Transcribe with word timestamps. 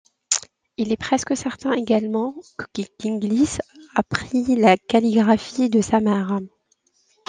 Il 0.77 0.91
est 0.91 0.97
presque 0.97 1.37
certain 1.37 1.73
également 1.73 2.33
qu’Inglis 2.73 3.59
apprit 3.93 4.55
la 4.55 4.75
calligraphie 4.75 5.69
de 5.69 5.79
sa 5.79 5.99
mère. 5.99 6.39